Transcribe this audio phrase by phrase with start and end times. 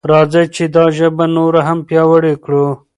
[0.09, 2.67] راځئ چې دا ژبه نوره هم پیاوړې کړو.